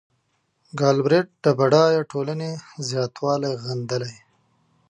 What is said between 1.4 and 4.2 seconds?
د بډایه ټولنې زیاتوالی غندلی.